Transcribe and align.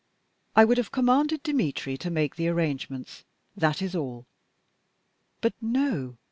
I 0.55 0.65
would 0.65 0.79
have 0.79 0.91
commanded 0.91 1.43
Dmitry 1.43 1.95
to 1.99 2.09
make 2.09 2.35
the 2.35 2.47
arrangements, 2.47 3.23
that 3.55 3.83
is 3.83 3.95
all. 3.95 4.25
But 5.41 5.53
no! 5.61 6.17